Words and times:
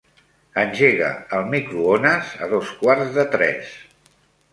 Engega 0.59 1.09
el 1.39 1.43
microones 1.51 2.31
a 2.45 2.47
dos 2.55 2.71
quarts 2.79 3.13
de 3.19 3.27
tres. 3.37 3.77